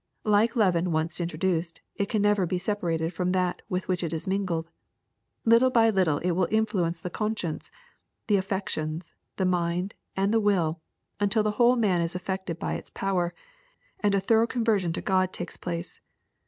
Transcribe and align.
Like 0.25 0.55
leaven 0.55 0.91
once 0.91 1.21
introduced, 1.21 1.79
it 1.95 2.09
can 2.09 2.23
never 2.23 2.47
be 2.47 2.57
separated 2.57 3.13
from 3.13 3.33
that 3.33 3.61
with 3.69 3.87
which 3.87 4.03
it 4.03 4.13
is 4.13 4.25
mingled. 4.25 4.67
Little 5.45 5.69
by 5.69 5.91
little 5.91 6.17
it 6.23 6.31
will 6.31 6.47
influence 6.49 6.99
the 6.99 7.11
conscience, 7.11 7.69
the 8.25 8.37
afiections, 8.37 9.13
the 9.35 9.45
mind, 9.45 9.93
and 10.17 10.33
the 10.33 10.39
will, 10.39 10.81
until 11.19 11.43
the 11.43 11.51
whole 11.61 11.75
man 11.75 12.01
is 12.01 12.15
affected 12.15 12.59
bv 12.59 12.79
its 12.79 12.89
power, 12.89 13.35
and 13.99 14.15
a 14.15 14.19
thorough 14.19 14.47
conversion 14.47 14.91
to 14.93 15.01
God 15.01 15.31
takes 15.31 15.55
place. 15.55 16.01